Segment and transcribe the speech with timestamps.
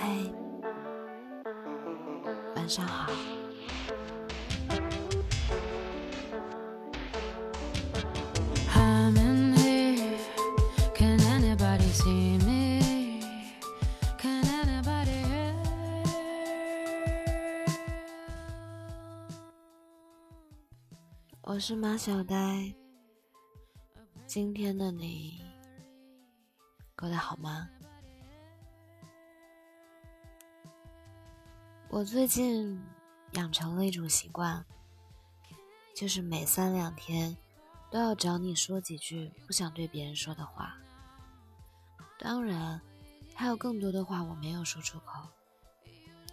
[0.00, 0.32] 嘿，
[2.56, 3.12] 晚上好。
[21.44, 22.74] 我是马小呆，
[24.26, 25.38] 今天的你
[26.96, 27.68] 过得好吗？
[31.92, 32.82] 我最近
[33.32, 34.64] 养成了一种习惯，
[35.94, 37.36] 就是每三两天
[37.90, 40.74] 都要找你说几句不想对别人说的话。
[42.18, 42.80] 当然，
[43.34, 45.28] 还有更多的话我没有说出口，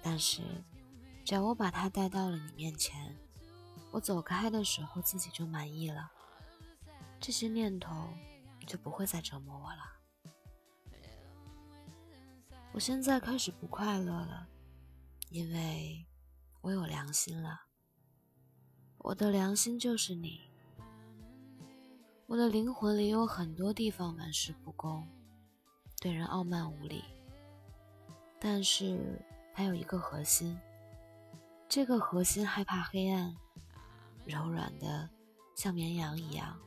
[0.00, 0.42] 但是
[1.24, 3.16] 只要我把它带到了你面前。
[3.90, 6.08] 我走开的时候，自己就满意了，
[7.18, 8.10] 这些念头
[8.64, 9.82] 就不会再折磨我了。
[12.70, 14.46] 我现在开始不快乐了，
[15.30, 16.06] 因为
[16.60, 17.62] 我有良心了。
[18.98, 20.40] 我的良心就是你。
[22.26, 25.08] 我的灵魂里有很多地方玩世不恭，
[26.00, 27.04] 对人傲慢无礼，
[28.38, 29.18] 但是
[29.54, 30.58] 还有一个核心，
[31.68, 33.34] 这个核心害怕黑暗。
[34.26, 35.08] 柔软的，
[35.54, 36.58] 像绵羊一样。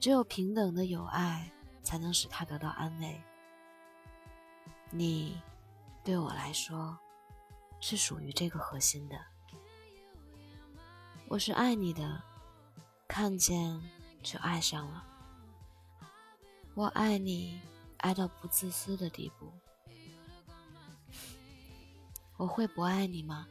[0.00, 1.52] 只有平等的友爱，
[1.82, 3.22] 才能使他得到安慰。
[4.90, 5.40] 你，
[6.02, 6.98] 对我来说，
[7.80, 9.16] 是属于这个核心的。
[11.28, 12.22] 我是爱你的，
[13.08, 13.80] 看见
[14.22, 15.04] 就爱上了。
[16.74, 17.60] 我爱你，
[17.98, 19.52] 爱到不自私的地步。
[22.36, 23.48] 我会不爱你吗？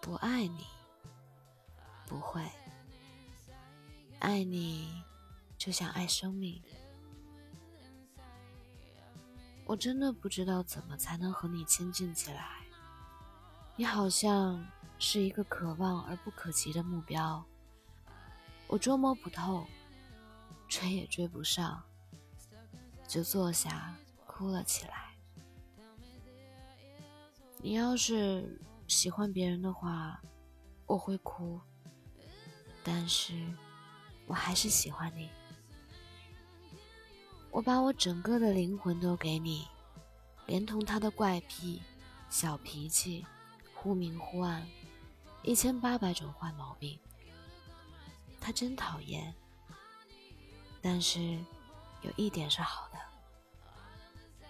[0.00, 0.66] 不爱你。
[2.06, 2.40] 不会，
[4.20, 5.02] 爱你
[5.58, 6.62] 就像爱生命。
[9.64, 12.65] 我真的不知道怎么才能和你亲近起来。
[13.78, 14.66] 你好像
[14.98, 17.44] 是一个可望而不可及的目标，
[18.66, 19.66] 我捉摸不透，
[20.66, 21.82] 追也追不上，
[23.06, 23.94] 就坐下
[24.26, 25.14] 哭了起来。
[27.58, 30.22] 你要是喜欢别人的话，
[30.86, 31.60] 我会哭。
[32.82, 33.34] 但是，
[34.26, 35.28] 我还是喜欢你。
[37.50, 39.66] 我把我整个的灵魂都给你，
[40.46, 41.82] 连同他的怪癖、
[42.30, 43.26] 小脾气、
[43.86, 44.66] 忽明忽暗、
[45.44, 46.98] 一千八百种坏毛病。
[48.40, 49.32] 他真讨厌，
[50.82, 51.38] 但是
[52.02, 52.98] 有一点是好的，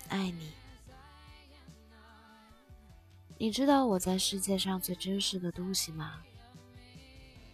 [0.09, 0.55] 爱你。
[3.37, 6.23] 你知道我在世界上最珍视的东西吗？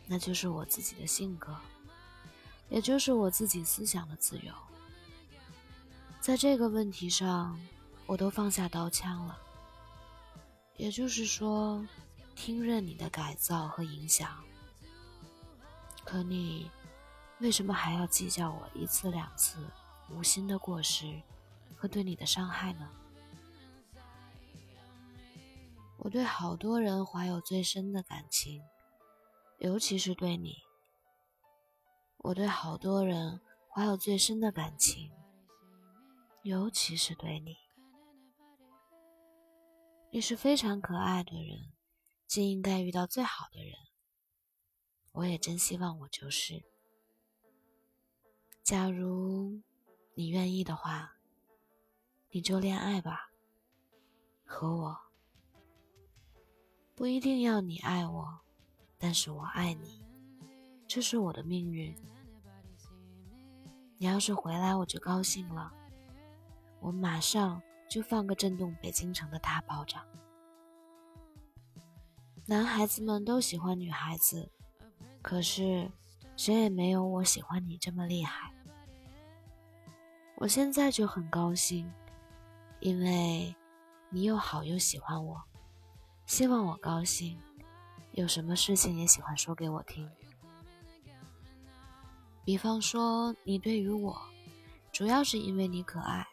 [0.07, 1.57] 那就是我自己的性格，
[2.69, 4.55] 也就是我自己思想的自由。
[6.21, 7.59] 在这个问题上，
[8.07, 9.37] 我都放下刀枪了。
[10.77, 11.87] 也就是说，
[12.35, 14.43] 听任你的改造和影响。
[16.05, 16.71] 可你
[17.39, 19.71] 为什么还要计较我一次两次
[20.11, 21.23] 无心的过失
[21.77, 22.91] 和对你的伤害呢？
[25.99, 28.63] 我对好多人怀有最深的感情。
[29.59, 30.57] 尤其是对你，
[32.17, 35.13] 我对好多人怀有最深的感情。
[36.43, 37.57] 尤其是对你，
[40.15, 41.73] 你是非常可爱的人，
[42.27, 43.75] 竟应该遇到最好的人。
[45.13, 46.63] 我也真希望我就是。
[48.63, 49.63] 假如
[50.13, 51.17] 你愿意的话，
[52.31, 53.31] 你就恋爱吧，
[54.45, 54.99] 和我。
[56.95, 58.41] 不一定要你爱我。
[58.99, 60.03] 但是我爱你，
[60.87, 61.97] 这是我的命运。
[63.97, 65.73] 你要是回来，我就高兴了。
[66.81, 70.03] 我马上就放个震动北京城的大炮仗。
[72.47, 74.51] 男孩子们都喜欢女孩子，
[75.21, 75.91] 可是
[76.35, 78.51] 谁也没有我喜欢你这么厉害。
[80.37, 81.93] 我现在就很高兴，
[82.81, 83.55] 因为
[84.09, 85.43] 你又好又喜欢我，
[86.25, 87.39] 希望我高兴。
[88.13, 90.11] 有什么事情也喜欢说给我听，
[92.43, 94.19] 比方说你对于我，
[94.91, 96.27] 主要是因为你可爱。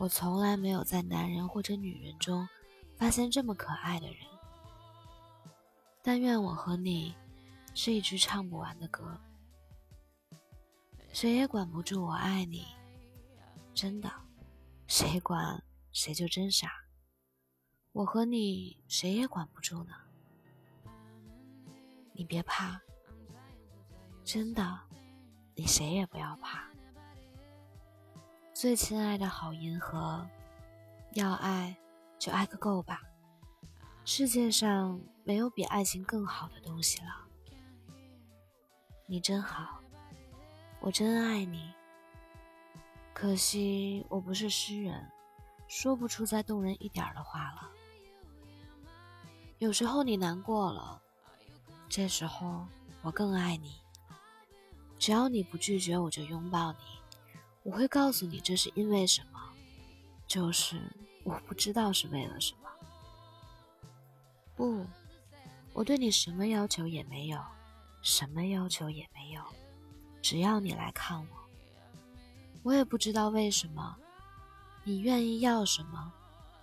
[0.00, 2.48] 我从来没有在男人或者女人中
[2.96, 4.16] 发现这么可爱的人。
[6.00, 7.14] 但愿我和你
[7.74, 9.20] 是一支唱不完的歌，
[11.12, 12.64] 谁也管不住我爱你，
[13.74, 14.10] 真的，
[14.86, 15.62] 谁管
[15.92, 16.72] 谁就真傻。
[17.92, 19.92] 我和你谁也管不住呢。
[22.14, 22.80] 你别怕，
[24.24, 24.80] 真的，
[25.54, 26.69] 你谁也不要怕。
[28.60, 30.28] 最亲爱的好银河，
[31.14, 31.74] 要爱
[32.18, 33.00] 就爱个够吧。
[34.04, 37.26] 世界上没有比爱情更好的东西了。
[39.06, 39.80] 你真好，
[40.78, 41.72] 我真爱你。
[43.14, 45.10] 可惜我不是诗人，
[45.66, 47.70] 说不出再动人一点的话了。
[49.56, 51.00] 有时候你难过了，
[51.88, 52.66] 这时候
[53.00, 53.80] 我更爱你。
[54.98, 56.99] 只要你不拒绝，我就拥抱你。
[57.62, 59.38] 我会告诉你这是因为什么，
[60.26, 60.80] 就是
[61.24, 62.70] 我不知道是为了什么。
[64.56, 64.86] 不，
[65.72, 67.42] 我对你什么要求也没有，
[68.02, 69.42] 什么要求也没有，
[70.22, 71.26] 只要你来看我。
[72.62, 73.96] 我也不知道为什么，
[74.84, 76.12] 你愿意要什么，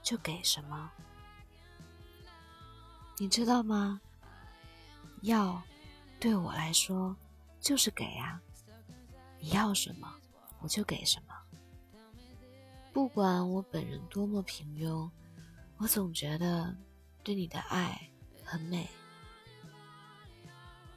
[0.04, 0.92] 就给什么。
[3.18, 4.00] 你知道吗？
[5.22, 5.62] 要，
[6.20, 7.16] 对我来说
[7.60, 8.40] 就是给啊。
[9.40, 10.14] 你要什么，
[10.60, 11.34] 我就给什么。
[12.94, 15.10] 不管我本人多么平庸，
[15.78, 16.76] 我总觉得
[17.24, 18.10] 对你的爱
[18.44, 18.88] 很美。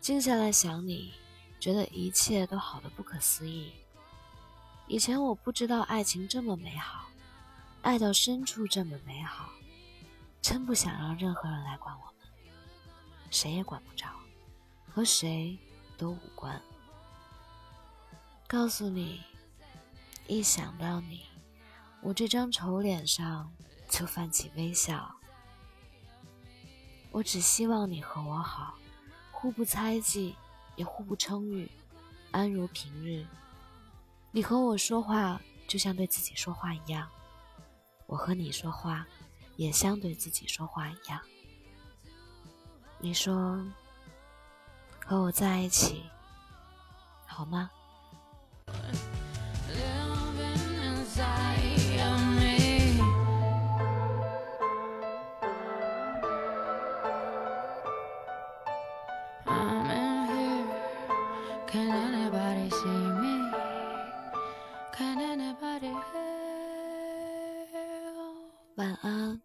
[0.00, 1.12] 静下来想你，
[1.58, 3.72] 觉得一切都好的不可思议。
[4.86, 7.10] 以前我不知道爱情这么美好，
[7.82, 9.50] 爱到深处这么美好，
[10.40, 12.26] 真不想让任何人来管我们，
[13.30, 14.08] 谁也管不着，
[14.88, 15.58] 和谁
[15.98, 16.60] 都无关。
[18.48, 19.20] 告诉你，
[20.30, 21.24] 一想到你，
[22.00, 23.52] 我这张丑脸上
[23.88, 25.12] 就泛起微笑。
[27.10, 28.78] 我只希望你和我好，
[29.32, 30.36] 互不猜忌，
[30.76, 31.68] 也互不称誉，
[32.30, 33.26] 安如平日。
[34.30, 37.08] 你和我说话，就像对自己说话一样；
[38.06, 39.04] 我和你说话，
[39.56, 41.20] 也像对自己说话一样。
[43.00, 43.66] 你说，
[45.04, 46.04] 和我在一起，
[47.26, 47.68] 好吗？
[68.74, 69.40] 晚安，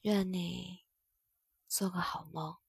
[0.00, 0.80] 愿你
[1.68, 2.65] 做个好梦。